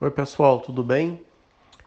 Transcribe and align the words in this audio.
Oi, 0.00 0.12
pessoal, 0.12 0.60
tudo 0.60 0.84
bem? 0.84 1.20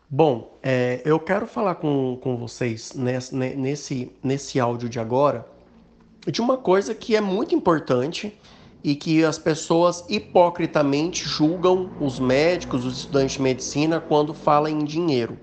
Bom, 0.10 0.60
é, 0.62 1.02
eu 1.06 1.18
quero 1.18 1.48
falar 1.48 1.76
com, 1.76 2.20
com 2.22 2.36
vocês 2.36 2.92
nesse, 2.94 3.34
nesse, 3.34 4.12
nesse 4.22 4.60
áudio 4.60 4.90
de 4.90 5.00
agora 5.00 5.48
de 6.28 6.42
uma 6.42 6.58
coisa 6.58 6.94
que 6.94 7.16
é 7.16 7.22
muito 7.22 7.56
importante 7.56 8.38
e 8.84 8.96
que 8.96 9.24
as 9.24 9.38
pessoas 9.38 10.04
hipocritamente 10.10 11.24
julgam 11.24 11.90
os 12.02 12.20
médicos, 12.20 12.84
os 12.84 12.98
estudantes 12.98 13.36
de 13.36 13.42
medicina 13.42 14.02
quando 14.02 14.34
falam 14.34 14.70
em 14.70 14.84
dinheiro. 14.84 15.40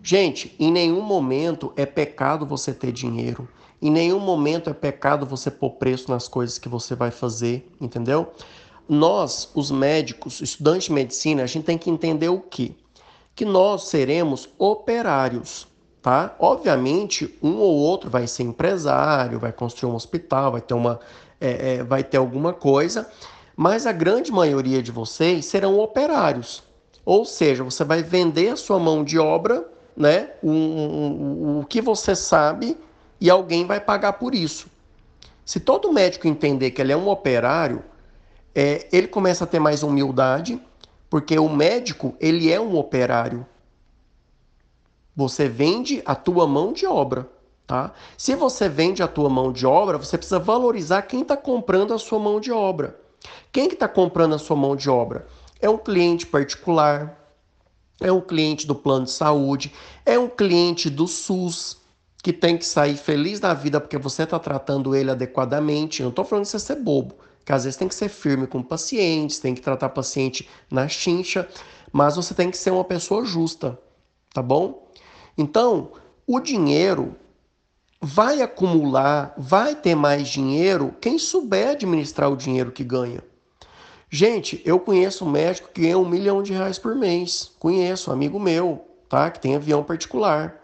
Gente, 0.00 0.54
em 0.60 0.70
nenhum 0.70 1.02
momento 1.02 1.72
é 1.74 1.84
pecado 1.84 2.46
você 2.46 2.72
ter 2.72 2.92
dinheiro. 2.92 3.48
Em 3.82 3.90
nenhum 3.90 4.20
momento 4.20 4.70
é 4.70 4.72
pecado 4.72 5.26
você 5.26 5.50
pôr 5.50 5.70
preço 5.70 6.08
nas 6.08 6.28
coisas 6.28 6.56
que 6.56 6.68
você 6.68 6.94
vai 6.94 7.10
fazer, 7.10 7.68
entendeu? 7.80 8.32
Nós, 8.88 9.50
os 9.54 9.70
médicos, 9.70 10.40
estudantes 10.40 10.84
de 10.84 10.92
medicina, 10.92 11.42
a 11.42 11.46
gente 11.46 11.64
tem 11.64 11.78
que 11.78 11.90
entender 11.90 12.28
o 12.28 12.40
quê? 12.40 12.72
Que 13.34 13.44
nós 13.44 13.84
seremos 13.84 14.48
operários, 14.58 15.66
tá? 16.02 16.34
Obviamente, 16.38 17.38
um 17.42 17.56
ou 17.56 17.76
outro 17.76 18.10
vai 18.10 18.26
ser 18.26 18.42
empresário, 18.42 19.38
vai 19.38 19.52
construir 19.52 19.90
um 19.92 19.94
hospital, 19.94 20.52
vai 20.52 20.60
ter 20.60 20.74
uma, 20.74 21.00
é, 21.40 21.74
é, 21.74 21.82
vai 21.84 22.02
ter 22.02 22.16
alguma 22.16 22.52
coisa, 22.52 23.10
mas 23.56 23.86
a 23.86 23.92
grande 23.92 24.32
maioria 24.32 24.82
de 24.82 24.90
vocês 24.90 25.46
serão 25.46 25.78
operários. 25.78 26.62
Ou 27.04 27.24
seja, 27.24 27.64
você 27.64 27.84
vai 27.84 28.02
vender 28.02 28.50
a 28.50 28.56
sua 28.56 28.78
mão 28.78 29.02
de 29.02 29.18
obra, 29.18 29.66
né? 29.96 30.30
O, 30.42 30.50
o, 30.50 31.60
o 31.60 31.66
que 31.66 31.80
você 31.80 32.14
sabe 32.14 32.76
e 33.20 33.28
alguém 33.28 33.66
vai 33.66 33.80
pagar 33.80 34.14
por 34.14 34.34
isso. 34.34 34.68
Se 35.44 35.58
todo 35.58 35.92
médico 35.92 36.28
entender 36.28 36.70
que 36.70 36.80
ele 36.80 36.92
é 36.92 36.96
um 36.96 37.08
operário, 37.08 37.82
é, 38.54 38.88
ele 38.92 39.08
começa 39.08 39.44
a 39.44 39.46
ter 39.46 39.58
mais 39.58 39.82
humildade, 39.82 40.60
porque 41.08 41.38
o 41.38 41.48
médico 41.48 42.14
ele 42.20 42.52
é 42.52 42.60
um 42.60 42.76
operário. 42.76 43.46
Você 45.14 45.48
vende 45.48 46.02
a 46.04 46.14
tua 46.14 46.46
mão 46.46 46.72
de 46.72 46.86
obra, 46.86 47.28
tá? 47.66 47.92
Se 48.16 48.34
você 48.34 48.68
vende 48.68 49.02
a 49.02 49.08
tua 49.08 49.28
mão 49.28 49.52
de 49.52 49.66
obra, 49.66 49.98
você 49.98 50.16
precisa 50.16 50.38
valorizar 50.38 51.02
quem 51.02 51.22
está 51.22 51.36
comprando 51.36 51.92
a 51.92 51.98
sua 51.98 52.18
mão 52.18 52.40
de 52.40 52.50
obra. 52.50 52.98
Quem 53.52 53.68
que 53.68 53.74
está 53.74 53.88
comprando 53.88 54.34
a 54.34 54.38
sua 54.38 54.56
mão 54.56 54.74
de 54.74 54.88
obra? 54.88 55.26
É 55.60 55.68
um 55.68 55.76
cliente 55.76 56.26
particular, 56.26 57.18
é 58.00 58.10
um 58.10 58.20
cliente 58.20 58.66
do 58.66 58.74
plano 58.74 59.04
de 59.04 59.10
saúde, 59.10 59.72
é 60.06 60.18
um 60.18 60.28
cliente 60.28 60.88
do 60.88 61.06
SUS 61.06 61.78
que 62.22 62.32
tem 62.32 62.56
que 62.56 62.64
sair 62.64 62.96
feliz 62.96 63.40
da 63.40 63.52
vida 63.52 63.80
porque 63.80 63.98
você 63.98 64.22
está 64.22 64.38
tratando 64.38 64.94
ele 64.94 65.10
adequadamente. 65.10 66.02
Não 66.02 66.10
estou 66.10 66.24
falando 66.24 66.44
de 66.44 66.50
você 66.50 66.58
ser 66.58 66.76
bobo 66.76 67.16
que 67.44 67.52
às 67.52 67.64
vezes 67.64 67.76
tem 67.76 67.88
que 67.88 67.94
ser 67.94 68.08
firme 68.08 68.46
com 68.46 68.62
pacientes, 68.62 69.38
tem 69.38 69.54
que 69.54 69.60
tratar 69.60 69.88
paciente 69.88 70.48
na 70.70 70.88
chincha, 70.88 71.48
mas 71.92 72.16
você 72.16 72.34
tem 72.34 72.50
que 72.50 72.56
ser 72.56 72.70
uma 72.70 72.84
pessoa 72.84 73.24
justa, 73.24 73.78
tá 74.32 74.42
bom? 74.42 74.88
Então, 75.36 75.92
o 76.26 76.38
dinheiro 76.38 77.16
vai 78.00 78.40
acumular, 78.40 79.34
vai 79.36 79.74
ter 79.74 79.94
mais 79.94 80.28
dinheiro 80.28 80.94
quem 81.00 81.18
souber 81.18 81.70
administrar 81.70 82.30
o 82.30 82.36
dinheiro 82.36 82.72
que 82.72 82.84
ganha. 82.84 83.22
Gente, 84.08 84.60
eu 84.64 84.80
conheço 84.80 85.24
um 85.24 85.30
médico 85.30 85.68
que 85.72 85.82
ganha 85.82 85.98
um 85.98 86.08
milhão 86.08 86.42
de 86.42 86.52
reais 86.52 86.78
por 86.78 86.96
mês. 86.96 87.52
Conheço, 87.60 88.10
um 88.10 88.12
amigo 88.12 88.40
meu, 88.40 88.84
tá? 89.08 89.30
Que 89.30 89.38
tem 89.38 89.54
avião 89.54 89.84
particular. 89.84 90.60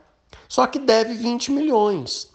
Só 0.48 0.66
que 0.66 0.78
deve 0.78 1.14
20 1.14 1.52
milhões. 1.52 2.28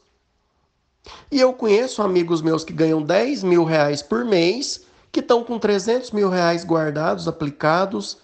E 1.31 1.39
eu 1.39 1.53
conheço 1.53 2.01
amigos 2.01 2.41
meus 2.41 2.63
que 2.63 2.73
ganham 2.73 3.01
10 3.01 3.43
mil 3.43 3.63
reais 3.63 4.01
por 4.01 4.23
mês, 4.23 4.85
que 5.11 5.19
estão 5.19 5.43
com 5.43 5.57
300 5.57 6.11
mil 6.11 6.29
reais 6.29 6.63
guardados, 6.63 7.27
aplicados, 7.27 8.17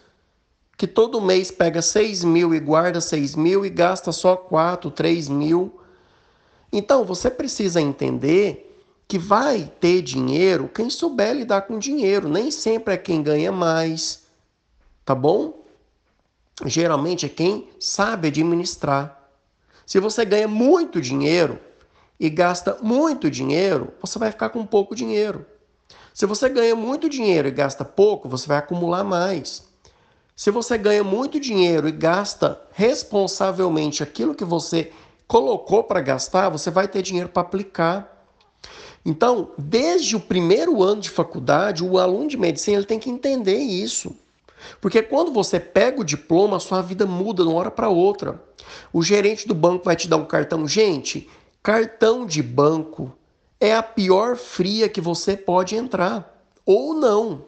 que 0.78 0.86
todo 0.86 1.20
mês 1.20 1.50
pega 1.50 1.82
6 1.82 2.24
mil 2.24 2.54
e 2.54 2.60
guarda 2.60 3.02
6 3.02 3.36
mil 3.36 3.66
e 3.66 3.70
gasta 3.70 4.12
só 4.12 4.36
4, 4.36 4.92
3 4.92 5.28
mil. 5.28 5.80
Então 6.72 7.04
você 7.04 7.32
precisa 7.32 7.82
entender 7.82 8.64
que 9.08 9.18
vai 9.18 9.72
ter 9.80 10.02
dinheiro 10.02 10.70
quem 10.74 10.90
souber 10.90 11.34
lidar 11.34 11.62
com 11.62 11.80
dinheiro, 11.80 12.30
nem 12.30 12.52
sempre 12.52 12.94
é 12.94 12.98
quem 12.98 13.24
ganha 13.24 13.52
mais, 13.52 14.24
tá 15.04 15.16
bom? 15.16 15.66
Geralmente 16.66 17.26
é 17.26 17.30
quem 17.30 17.70
sabe 17.80 18.28
administrar. 18.28 19.30
Se 19.86 20.00
você 20.00 20.26
ganha 20.26 20.48
muito 20.48 21.00
dinheiro, 21.00 21.60
e 22.20 22.30
gasta 22.30 22.78
muito 22.82 23.30
dinheiro, 23.30 23.94
você 24.02 24.18
vai 24.18 24.32
ficar 24.32 24.50
com 24.50 24.66
pouco 24.66 24.96
dinheiro. 24.96 25.46
Se 26.14 26.26
você 26.26 26.50
ganha 26.50 26.76
muito 26.76 27.08
dinheiro 27.08 27.48
e 27.48 27.52
gasta 27.52 27.86
pouco, 27.86 28.28
você 28.28 28.48
vai 28.48 28.58
acumular 28.58 29.04
mais. 29.04 29.64
Se 30.36 30.52
você 30.52 30.78
ganha 30.78 31.04
muito 31.04 31.40
dinheiro 31.40 31.88
e 31.88 31.92
gasta 31.92 32.60
responsavelmente 32.72 34.02
aquilo 34.02 34.36
que 34.36 34.46
você 34.46 34.92
colocou 35.28 35.84
para 35.84 36.02
gastar, 36.02 36.50
você 36.50 36.72
vai 36.72 36.88
ter 36.88 37.02
dinheiro 37.02 37.30
para 37.30 37.42
aplicar. 37.42 38.26
Então, 39.06 39.52
desde 39.58 40.16
o 40.16 40.20
primeiro 40.20 40.82
ano 40.84 41.02
de 41.02 41.10
faculdade, 41.10 41.84
o 41.84 41.98
aluno 41.98 42.28
de 42.28 42.38
medicina 42.38 42.78
ele 42.78 42.86
tem 42.86 43.00
que 43.00 43.10
entender 43.10 43.58
isso. 43.58 44.16
Porque 44.82 45.02
quando 45.02 45.32
você 45.32 45.60
pega 45.60 46.02
o 46.02 46.06
diploma, 46.06 46.58
a 46.58 46.60
sua 46.60 46.82
vida 46.82 47.06
muda 47.06 47.44
de 47.44 47.50
uma 47.50 47.60
hora 47.60 47.72
para 47.72 47.90
outra. 47.90 48.42
O 48.92 49.04
gerente 49.04 49.48
do 49.48 49.54
banco 49.54 49.86
vai 49.86 49.96
te 49.96 50.08
dar 50.08 50.18
um 50.18 50.26
cartão. 50.26 50.68
Gente, 50.68 51.30
Cartão 51.62 52.26
de 52.26 52.42
banco 52.42 53.16
é 53.60 53.76
a 53.76 53.84
pior 53.84 54.38
fria 54.38 54.88
que 54.88 55.02
você 55.02 55.36
pode 55.36 55.76
entrar 55.76 56.44
ou 56.66 56.94
não. 56.94 57.46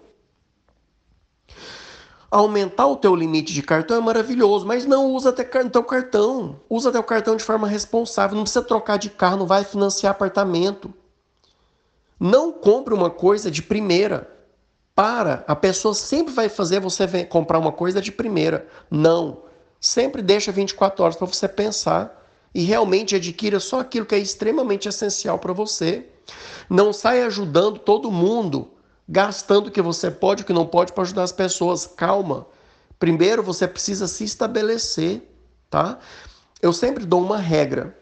Aumentar 2.32 2.86
o 2.86 2.96
teu 2.96 3.16
limite 3.16 3.54
de 3.54 3.64
cartão 3.64 3.98
é 3.98 4.00
maravilhoso, 4.00 4.66
mas 4.66 4.86
não 4.86 5.12
usa 5.14 5.30
até 5.30 5.44
teu 5.44 5.84
cartão. 5.84 6.60
Usa 6.70 6.92
teu 6.92 7.04
cartão 7.04 7.36
de 7.36 7.44
forma 7.44 7.68
responsável. 7.68 8.36
Não 8.36 8.44
precisa 8.44 8.64
trocar 8.64 8.98
de 8.98 9.10
carro, 9.10 9.38
não 9.38 9.48
vai 9.48 9.64
financiar 9.64 10.12
apartamento. 10.12 10.94
Não 12.20 12.52
compre 12.52 12.94
uma 12.94 13.10
coisa 13.10 13.50
de 13.50 13.64
primeira. 13.64 14.30
Para, 14.94 15.44
a 15.48 15.56
pessoa 15.56 15.94
sempre 15.94 16.34
vai 16.34 16.50
fazer 16.50 16.80
você 16.80 17.26
comprar 17.26 17.58
uma 17.58 17.72
coisa 17.72 18.00
de 18.00 18.12
primeira. 18.12 18.68
Não. 18.92 19.44
Sempre 19.80 20.22
deixa 20.22 20.52
24 20.52 21.04
horas 21.04 21.16
para 21.16 21.26
você 21.26 21.48
pensar 21.48 22.19
e 22.54 22.64
realmente 22.64 23.16
adquira 23.16 23.60
só 23.60 23.80
aquilo 23.80 24.06
que 24.06 24.16
é 24.16 24.20
extremamente 24.20 24.88
essencial 24.88 25.38
para 25.38 25.54
você. 25.54 26.08
Não 26.70 26.94
saia 26.94 27.28
ajudando 27.28 27.80
todo 27.80 28.12
mundo, 28.12 28.72
gastando 29.08 29.68
o 29.68 29.72
que 29.72 29.82
você 29.82 30.12
pode 30.12 30.42
e 30.42 30.44
o 30.44 30.46
que 30.46 30.54
não 30.54 30.66
pode 30.66 30.94
para 30.94 31.04
ajudar 31.04 31.24
as 31.24 31.32
pessoas. 31.32 31.86
Calma. 31.86 32.48
Primeiro 33.00 33.42
você 33.42 33.68
precisa 33.68 34.08
se 34.08 34.24
estabelecer, 34.24 35.22
tá? 35.70 36.00
Eu 36.62 36.74
sempre 36.74 37.06
dou 37.06 37.22
uma 37.22 37.38
regra. 37.38 37.98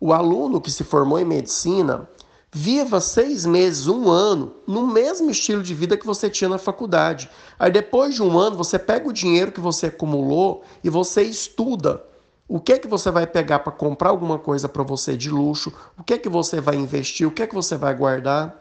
O 0.00 0.12
aluno 0.12 0.60
que 0.60 0.70
se 0.70 0.84
formou 0.84 1.18
em 1.18 1.24
medicina, 1.24 2.08
viva 2.52 3.00
seis 3.00 3.44
meses, 3.44 3.86
um 3.86 4.08
ano, 4.08 4.54
no 4.66 4.86
mesmo 4.86 5.30
estilo 5.30 5.62
de 5.62 5.74
vida 5.74 5.96
que 5.96 6.06
você 6.06 6.30
tinha 6.30 6.48
na 6.48 6.58
faculdade. 6.58 7.28
Aí 7.58 7.70
depois 7.70 8.14
de 8.14 8.22
um 8.22 8.38
ano, 8.38 8.56
você 8.56 8.78
pega 8.78 9.08
o 9.08 9.12
dinheiro 9.12 9.52
que 9.52 9.60
você 9.60 9.86
acumulou 9.86 10.64
e 10.82 10.88
você 10.88 11.22
estuda 11.22 12.02
o 12.48 12.58
que 12.58 12.72
é 12.72 12.78
que 12.78 12.88
você 12.88 13.10
vai 13.10 13.26
pegar 13.26 13.58
para 13.58 13.70
comprar 13.70 14.08
alguma 14.08 14.38
coisa 14.38 14.66
para 14.68 14.82
você 14.82 15.14
de 15.14 15.28
luxo? 15.28 15.70
O 15.98 16.02
que 16.02 16.14
é 16.14 16.18
que 16.18 16.30
você 16.30 16.62
vai 16.62 16.76
investir? 16.76 17.28
O 17.28 17.30
que 17.30 17.42
é 17.42 17.46
que 17.46 17.54
você 17.54 17.76
vai 17.76 17.94
guardar? 17.94 18.56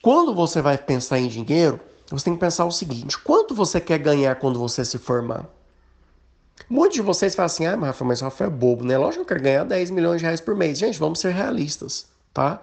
Quando 0.00 0.32
você 0.32 0.62
vai 0.62 0.78
pensar 0.78 1.18
em 1.18 1.26
dinheiro, 1.26 1.80
você 2.08 2.26
tem 2.26 2.34
que 2.34 2.40
pensar 2.40 2.64
o 2.64 2.70
seguinte: 2.70 3.18
quanto 3.18 3.52
você 3.52 3.80
quer 3.80 3.98
ganhar 3.98 4.36
quando 4.36 4.60
você 4.60 4.84
se 4.84 4.96
formar? 4.96 5.44
Muitos 6.68 6.94
de 6.94 7.02
vocês 7.02 7.34
falam 7.34 7.46
assim: 7.46 7.66
ah, 7.66 7.76
mas 7.76 7.88
Rafa, 7.88 8.04
mas 8.04 8.20
Rafa 8.20 8.44
é 8.44 8.48
bobo, 8.48 8.84
né? 8.84 8.96
Lógico 8.96 9.24
que 9.24 9.32
eu 9.32 9.36
quero 9.36 9.42
ganhar 9.42 9.64
10 9.64 9.90
milhões 9.90 10.20
de 10.20 10.24
reais 10.24 10.40
por 10.40 10.54
mês. 10.54 10.78
Gente, 10.78 11.00
vamos 11.00 11.18
ser 11.18 11.32
realistas, 11.34 12.06
tá? 12.32 12.62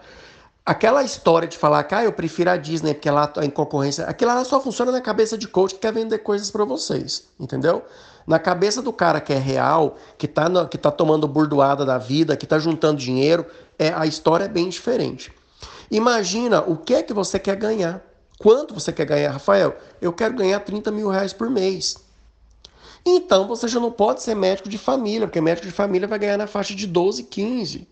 Aquela 0.67 1.01
história 1.01 1.47
de 1.47 1.57
falar 1.57 1.81
que 1.85 1.95
ah, 1.95 2.03
eu 2.03 2.11
prefiro 2.11 2.49
a 2.49 2.57
Disney 2.57 2.93
porque 2.93 3.09
lá 3.09 3.31
em 3.41 3.49
concorrência, 3.49 4.03
aquilo 4.03 4.33
lá 4.33 4.43
só 4.43 4.59
funciona 4.59 4.91
na 4.91 4.99
cabeça 4.99 5.37
de 5.37 5.47
coach 5.47 5.75
que 5.75 5.79
quer 5.79 5.93
vender 5.93 6.17
coisas 6.17 6.51
para 6.51 6.65
vocês, 6.65 7.25
entendeu? 7.39 7.85
Na 8.27 8.37
cabeça 8.37 8.81
do 8.81 8.91
cara 8.91 9.21
que 9.21 9.31
é 9.31 9.37
real, 9.37 9.95
que 10.17 10.27
tá, 10.27 10.49
no, 10.49 10.67
que 10.67 10.77
tá 10.77 10.91
tomando 10.91 11.25
burdoada 11.25 11.85
da 11.85 11.97
vida, 11.97 12.35
que 12.35 12.45
tá 12.45 12.59
juntando 12.59 12.99
dinheiro, 12.99 13.45
é, 13.79 13.93
a 13.93 14.05
história 14.05 14.43
é 14.43 14.49
bem 14.49 14.67
diferente. 14.67 15.31
Imagina 15.89 16.59
o 16.59 16.75
que 16.75 16.95
é 16.95 17.01
que 17.01 17.13
você 17.13 17.39
quer 17.39 17.55
ganhar. 17.55 18.01
Quanto 18.37 18.73
você 18.73 18.91
quer 18.91 19.05
ganhar, 19.05 19.31
Rafael? 19.31 19.73
Eu 20.01 20.11
quero 20.11 20.33
ganhar 20.33 20.59
30 20.59 20.91
mil 20.91 21.07
reais 21.07 21.31
por 21.31 21.49
mês. 21.49 21.95
Então 23.05 23.47
você 23.47 23.69
já 23.69 23.79
não 23.79 23.89
pode 23.89 24.21
ser 24.21 24.35
médico 24.35 24.67
de 24.67 24.77
família, 24.77 25.27
porque 25.27 25.39
médico 25.39 25.65
de 25.65 25.71
família 25.71 26.09
vai 26.09 26.19
ganhar 26.19 26.35
na 26.35 26.45
faixa 26.45 26.75
de 26.75 26.85
12, 26.85 27.23
15. 27.23 27.87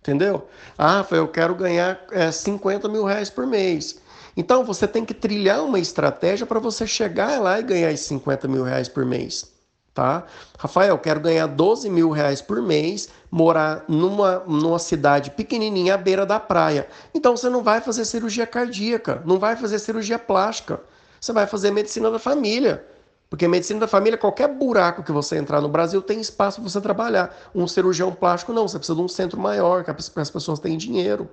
Entendeu? 0.00 0.48
Ah, 0.78 0.98
Rafael, 0.98 1.22
eu 1.22 1.28
quero 1.28 1.54
ganhar 1.54 2.00
é, 2.10 2.32
50 2.32 2.88
mil 2.88 3.04
reais 3.04 3.28
por 3.28 3.46
mês. 3.46 4.00
Então 4.36 4.64
você 4.64 4.88
tem 4.88 5.04
que 5.04 5.12
trilhar 5.12 5.62
uma 5.62 5.78
estratégia 5.78 6.46
para 6.46 6.58
você 6.58 6.86
chegar 6.86 7.40
lá 7.40 7.60
e 7.60 7.62
ganhar 7.62 7.92
esses 7.92 8.06
50 8.06 8.48
mil 8.48 8.62
reais 8.62 8.88
por 8.88 9.04
mês. 9.04 9.50
Tá? 9.92 10.24
Rafael, 10.56 10.96
quero 10.98 11.20
ganhar 11.20 11.46
12 11.46 11.90
mil 11.90 12.10
reais 12.10 12.40
por 12.40 12.62
mês, 12.62 13.08
morar 13.30 13.84
numa, 13.88 14.38
numa 14.46 14.78
cidade 14.78 15.30
pequenininha 15.32 15.94
à 15.94 15.96
beira 15.98 16.24
da 16.24 16.40
praia. 16.40 16.88
Então 17.12 17.36
você 17.36 17.50
não 17.50 17.62
vai 17.62 17.80
fazer 17.80 18.04
cirurgia 18.04 18.46
cardíaca, 18.46 19.20
não 19.26 19.38
vai 19.38 19.56
fazer 19.56 19.78
cirurgia 19.78 20.18
plástica. 20.18 20.80
Você 21.20 21.32
vai 21.32 21.46
fazer 21.46 21.70
medicina 21.70 22.10
da 22.10 22.18
família. 22.18 22.86
Porque 23.30 23.46
medicina 23.46 23.78
da 23.78 23.86
família, 23.86 24.18
qualquer 24.18 24.48
buraco 24.48 25.04
que 25.04 25.12
você 25.12 25.38
entrar 25.38 25.60
no 25.60 25.68
Brasil 25.68 26.02
tem 26.02 26.20
espaço 26.20 26.60
para 26.60 26.68
você 26.68 26.80
trabalhar. 26.80 27.32
Um 27.54 27.68
cirurgião 27.68 28.12
plástico 28.12 28.52
não, 28.52 28.66
você 28.66 28.76
precisa 28.76 28.96
de 28.96 29.02
um 29.02 29.08
centro 29.08 29.38
maior, 29.38 29.84
que 29.84 29.90
as 29.92 30.30
pessoas 30.30 30.58
têm 30.58 30.76
dinheiro. 30.76 31.30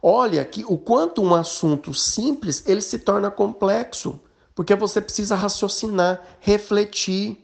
Olha 0.00 0.44
que 0.44 0.64
o 0.64 0.78
quanto 0.78 1.20
um 1.20 1.34
assunto 1.34 1.92
simples 1.92 2.62
ele 2.68 2.80
se 2.80 3.00
torna 3.00 3.32
complexo, 3.32 4.20
porque 4.54 4.76
você 4.76 5.00
precisa 5.00 5.34
raciocinar, 5.34 6.22
refletir 6.38 7.36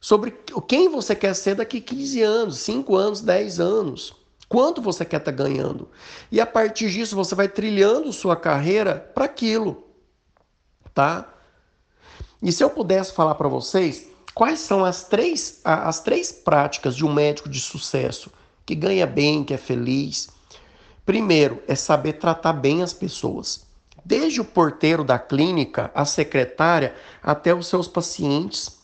sobre 0.00 0.30
quem 0.68 0.88
você 0.88 1.16
quer 1.16 1.34
ser 1.34 1.56
daqui 1.56 1.80
15 1.80 2.22
anos, 2.22 2.58
5 2.58 2.94
anos, 2.94 3.20
10 3.22 3.58
anos. 3.58 4.14
Quanto 4.48 4.80
você 4.80 5.04
quer 5.04 5.16
estar 5.16 5.32
tá 5.32 5.36
ganhando? 5.36 5.88
E 6.30 6.40
a 6.40 6.46
partir 6.46 6.90
disso 6.90 7.16
você 7.16 7.34
vai 7.34 7.48
trilhando 7.48 8.12
sua 8.12 8.36
carreira 8.36 9.10
para 9.12 9.24
aquilo, 9.24 9.84
tá? 10.94 11.35
E 12.46 12.52
se 12.52 12.62
eu 12.62 12.70
pudesse 12.70 13.12
falar 13.12 13.34
para 13.34 13.48
vocês 13.48 14.06
quais 14.32 14.60
são 14.60 14.84
as 14.84 15.02
três, 15.02 15.60
as 15.64 15.98
três 15.98 16.30
práticas 16.30 16.94
de 16.94 17.04
um 17.04 17.12
médico 17.12 17.48
de 17.48 17.58
sucesso 17.58 18.30
que 18.64 18.72
ganha 18.72 19.04
bem, 19.04 19.42
que 19.42 19.52
é 19.52 19.56
feliz. 19.56 20.28
Primeiro, 21.04 21.60
é 21.66 21.74
saber 21.74 22.12
tratar 22.12 22.52
bem 22.52 22.84
as 22.84 22.92
pessoas. 22.92 23.66
Desde 24.04 24.40
o 24.40 24.44
porteiro 24.44 25.02
da 25.02 25.18
clínica, 25.18 25.90
a 25.92 26.04
secretária, 26.04 26.94
até 27.20 27.52
os 27.52 27.66
seus 27.66 27.88
pacientes. 27.88 28.78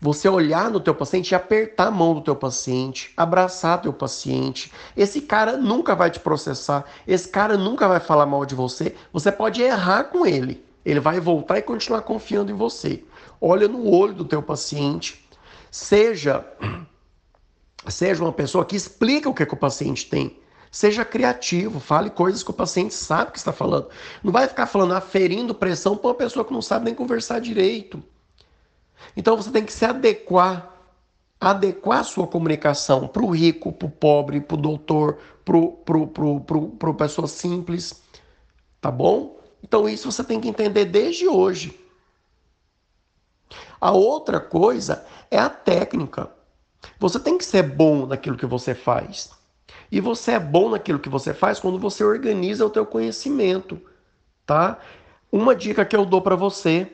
Você 0.00 0.26
olhar 0.26 0.70
no 0.70 0.80
teu 0.80 0.94
paciente 0.94 1.32
e 1.32 1.34
apertar 1.34 1.88
a 1.88 1.90
mão 1.90 2.14
do 2.14 2.22
teu 2.22 2.34
paciente, 2.34 3.12
abraçar 3.18 3.82
teu 3.82 3.92
paciente. 3.92 4.72
Esse 4.96 5.20
cara 5.20 5.58
nunca 5.58 5.94
vai 5.94 6.10
te 6.10 6.20
processar, 6.20 6.86
esse 7.06 7.28
cara 7.28 7.58
nunca 7.58 7.86
vai 7.86 8.00
falar 8.00 8.24
mal 8.24 8.46
de 8.46 8.54
você. 8.54 8.96
Você 9.12 9.30
pode 9.30 9.60
errar 9.60 10.04
com 10.04 10.24
ele, 10.24 10.64
ele 10.84 11.00
vai 11.00 11.18
voltar 11.20 11.58
e 11.58 11.62
continuar 11.62 12.02
confiando 12.02 12.50
em 12.50 12.54
você. 12.54 13.02
Olha 13.40 13.66
no 13.66 13.90
olho 13.90 14.14
do 14.14 14.24
teu 14.24 14.42
paciente. 14.42 15.26
Seja 15.70 16.44
seja 17.88 18.22
uma 18.22 18.32
pessoa 18.32 18.64
que 18.64 18.76
explica 18.76 19.28
o 19.28 19.34
que, 19.34 19.44
que 19.44 19.54
o 19.54 19.58
paciente 19.58 20.08
tem. 20.08 20.38
Seja 20.70 21.04
criativo, 21.04 21.78
fale 21.78 22.10
coisas 22.10 22.42
que 22.42 22.50
o 22.50 22.54
paciente 22.54 22.94
sabe 22.94 23.30
que 23.30 23.38
está 23.38 23.52
falando. 23.52 23.88
Não 24.22 24.32
vai 24.32 24.48
ficar 24.48 24.66
falando, 24.66 24.94
aferindo 24.94 25.54
pressão 25.54 25.96
para 25.96 26.08
uma 26.08 26.14
pessoa 26.14 26.44
que 26.44 26.52
não 26.52 26.62
sabe 26.62 26.86
nem 26.86 26.94
conversar 26.94 27.40
direito. 27.40 28.02
Então 29.16 29.36
você 29.36 29.50
tem 29.50 29.64
que 29.64 29.72
se 29.72 29.84
adequar, 29.84 30.74
adequar 31.40 32.00
a 32.00 32.04
sua 32.04 32.26
comunicação 32.26 33.06
para 33.06 33.22
o 33.22 33.30
rico, 33.30 33.70
para 33.70 33.86
o 33.86 33.90
pobre, 33.90 34.40
para 34.40 34.56
o 34.56 34.60
doutor, 34.60 35.18
para 35.44 35.56
o 36.90 36.94
pessoa 36.94 37.28
simples. 37.28 38.02
Tá 38.80 38.90
bom? 38.90 39.38
Então 39.64 39.88
isso 39.88 40.12
você 40.12 40.22
tem 40.22 40.38
que 40.38 40.46
entender 40.46 40.84
desde 40.84 41.26
hoje. 41.26 41.80
A 43.80 43.92
outra 43.92 44.38
coisa 44.38 45.06
é 45.30 45.38
a 45.38 45.48
técnica. 45.48 46.30
Você 47.00 47.18
tem 47.18 47.38
que 47.38 47.44
ser 47.46 47.62
bom 47.62 48.04
naquilo 48.04 48.36
que 48.36 48.44
você 48.44 48.74
faz. 48.74 49.30
E 49.90 50.02
você 50.02 50.32
é 50.32 50.38
bom 50.38 50.68
naquilo 50.68 50.98
que 50.98 51.08
você 51.08 51.32
faz 51.32 51.58
quando 51.58 51.78
você 51.78 52.04
organiza 52.04 52.66
o 52.66 52.68
teu 52.68 52.84
conhecimento, 52.84 53.80
tá? 54.44 54.78
Uma 55.32 55.56
dica 55.56 55.84
que 55.84 55.96
eu 55.96 56.04
dou 56.04 56.20
para 56.20 56.36
você, 56.36 56.92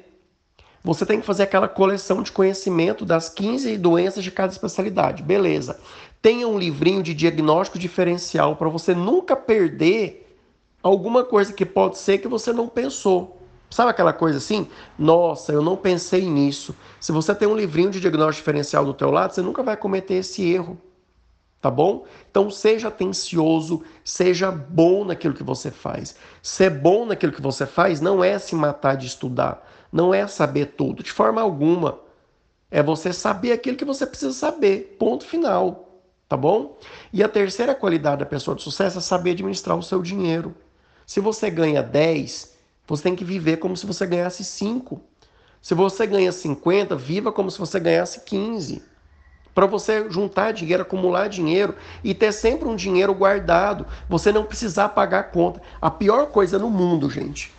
você 0.82 1.04
tem 1.04 1.20
que 1.20 1.26
fazer 1.26 1.42
aquela 1.42 1.68
coleção 1.68 2.22
de 2.22 2.30
conhecimento 2.30 3.04
das 3.04 3.28
15 3.28 3.76
doenças 3.78 4.22
de 4.22 4.30
cada 4.30 4.52
especialidade. 4.52 5.24
Beleza. 5.24 5.80
Tenha 6.22 6.46
um 6.46 6.58
livrinho 6.58 7.02
de 7.02 7.14
diagnóstico 7.14 7.80
diferencial 7.80 8.54
para 8.54 8.68
você 8.68 8.94
nunca 8.94 9.34
perder 9.34 10.29
alguma 10.82 11.24
coisa 11.24 11.52
que 11.52 11.66
pode 11.66 11.98
ser 11.98 12.18
que 12.18 12.28
você 12.28 12.52
não 12.52 12.68
pensou. 12.68 13.38
Sabe 13.70 13.90
aquela 13.90 14.12
coisa 14.12 14.38
assim? 14.38 14.68
Nossa, 14.98 15.52
eu 15.52 15.62
não 15.62 15.76
pensei 15.76 16.28
nisso. 16.28 16.74
Se 17.00 17.12
você 17.12 17.34
tem 17.34 17.46
um 17.46 17.56
livrinho 17.56 17.90
de 17.90 18.00
diagnóstico 18.00 18.40
diferencial 18.40 18.84
do 18.84 18.92
teu 18.92 19.10
lado, 19.10 19.32
você 19.32 19.42
nunca 19.42 19.62
vai 19.62 19.76
cometer 19.76 20.14
esse 20.14 20.42
erro. 20.50 20.76
Tá 21.60 21.70
bom? 21.70 22.06
Então 22.30 22.50
seja 22.50 22.88
atencioso, 22.88 23.82
seja 24.02 24.50
bom 24.50 25.04
naquilo 25.04 25.34
que 25.34 25.42
você 25.42 25.70
faz. 25.70 26.16
Ser 26.42 26.70
bom 26.70 27.04
naquilo 27.04 27.32
que 27.32 27.42
você 27.42 27.66
faz 27.66 28.00
não 28.00 28.24
é 28.24 28.38
se 28.38 28.54
matar 28.54 28.96
de 28.96 29.06
estudar, 29.06 29.64
não 29.92 30.12
é 30.12 30.26
saber 30.26 30.74
tudo, 30.76 31.02
de 31.02 31.12
forma 31.12 31.40
alguma. 31.40 32.00
É 32.70 32.82
você 32.82 33.12
saber 33.12 33.52
aquilo 33.52 33.76
que 33.76 33.84
você 33.84 34.06
precisa 34.06 34.32
saber. 34.32 34.96
Ponto 34.98 35.24
final. 35.24 35.86
Tá 36.28 36.36
bom? 36.36 36.78
E 37.12 37.24
a 37.24 37.28
terceira 37.28 37.74
qualidade 37.74 38.20
da 38.20 38.26
pessoa 38.26 38.56
de 38.56 38.62
sucesso 38.62 38.98
é 38.98 39.00
saber 39.00 39.32
administrar 39.32 39.76
o 39.76 39.82
seu 39.82 40.00
dinheiro. 40.00 40.54
Se 41.10 41.18
você 41.18 41.50
ganha 41.50 41.82
10, 41.82 42.56
você 42.86 43.02
tem 43.02 43.16
que 43.16 43.24
viver 43.24 43.56
como 43.56 43.76
se 43.76 43.84
você 43.84 44.06
ganhasse 44.06 44.44
5. 44.44 45.02
Se 45.60 45.74
você 45.74 46.06
ganha 46.06 46.30
50, 46.30 46.94
viva 46.94 47.32
como 47.32 47.50
se 47.50 47.58
você 47.58 47.80
ganhasse 47.80 48.20
15. 48.20 48.80
Para 49.52 49.66
você 49.66 50.08
juntar 50.08 50.52
dinheiro, 50.52 50.82
acumular 50.82 51.28
dinheiro 51.28 51.74
e 52.04 52.14
ter 52.14 52.30
sempre 52.30 52.68
um 52.68 52.76
dinheiro 52.76 53.12
guardado, 53.12 53.88
você 54.08 54.30
não 54.30 54.44
precisar 54.44 54.90
pagar 54.90 55.32
conta. 55.32 55.60
A 55.82 55.90
pior 55.90 56.26
coisa 56.26 56.60
no 56.60 56.70
mundo, 56.70 57.10
gente, 57.10 57.52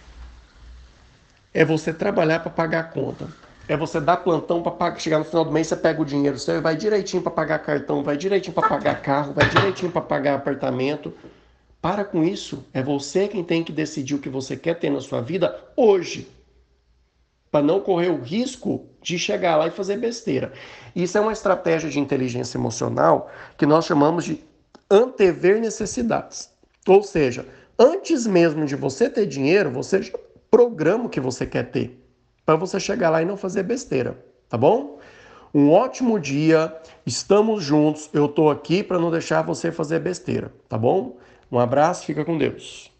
é 1.53 1.65
você 1.65 1.91
trabalhar 1.91 2.39
para 2.39 2.51
pagar 2.51 2.79
a 2.79 2.83
conta. 2.83 3.27
É 3.67 3.75
você 3.75 3.99
dar 3.99 4.15
plantão 4.15 4.63
para 4.63 4.95
chegar 4.95 5.19
no 5.19 5.25
final 5.25 5.43
do 5.43 5.51
mês, 5.51 5.67
você 5.67 5.75
pega 5.75 6.01
o 6.01 6.05
dinheiro 6.05 6.39
seu 6.39 6.61
vai 6.61 6.77
direitinho 6.77 7.21
para 7.21 7.33
pagar 7.33 7.59
cartão, 7.59 8.01
vai 8.01 8.15
direitinho 8.15 8.53
para 8.53 8.69
pagar 8.69 9.01
carro, 9.01 9.33
vai 9.33 9.49
direitinho 9.49 9.91
para 9.91 9.99
pagar 9.99 10.35
apartamento. 10.35 11.13
Para 11.81 12.05
com 12.05 12.23
isso. 12.23 12.63
É 12.73 12.83
você 12.83 13.27
quem 13.27 13.43
tem 13.43 13.63
que 13.63 13.71
decidir 13.71 14.13
o 14.15 14.19
que 14.19 14.29
você 14.29 14.55
quer 14.55 14.79
ter 14.79 14.89
na 14.89 15.01
sua 15.01 15.21
vida 15.21 15.59
hoje. 15.75 16.27
Para 17.49 17.65
não 17.65 17.81
correr 17.81 18.09
o 18.09 18.21
risco 18.21 18.85
de 19.01 19.17
chegar 19.17 19.57
lá 19.57 19.67
e 19.67 19.71
fazer 19.71 19.97
besteira. 19.97 20.53
Isso 20.95 21.17
é 21.17 21.21
uma 21.21 21.33
estratégia 21.33 21.89
de 21.89 21.99
inteligência 21.99 22.57
emocional 22.57 23.29
que 23.57 23.65
nós 23.65 23.85
chamamos 23.85 24.25
de 24.25 24.41
antever 24.89 25.59
necessidades. 25.59 26.49
Ou 26.87 27.01
seja, 27.01 27.45
antes 27.77 28.27
mesmo 28.27 28.65
de 28.65 28.75
você 28.75 29.09
ter 29.09 29.25
dinheiro, 29.25 29.71
você 29.71 30.03
já 30.03 30.13
programa 30.51 31.05
o 31.05 31.09
que 31.09 31.19
você 31.19 31.45
quer 31.45 31.71
ter. 31.71 31.97
Para 32.45 32.55
você 32.55 32.79
chegar 32.79 33.09
lá 33.09 33.21
e 33.21 33.25
não 33.25 33.37
fazer 33.37 33.63
besteira. 33.63 34.17
Tá 34.47 34.57
bom? 34.57 34.99
Um 35.53 35.71
ótimo 35.71 36.19
dia, 36.19 36.73
estamos 37.05 37.63
juntos. 37.63 38.09
Eu 38.13 38.25
estou 38.25 38.51
aqui 38.51 38.83
para 38.83 38.99
não 38.99 39.09
deixar 39.09 39.41
você 39.41 39.71
fazer 39.71 39.99
besteira, 39.99 40.51
tá 40.69 40.77
bom? 40.77 41.17
Um 41.51 41.59
abraço, 41.59 42.05
fica 42.05 42.25
com 42.25 42.37
Deus. 42.37 42.90